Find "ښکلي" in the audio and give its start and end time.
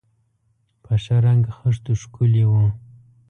2.01-2.43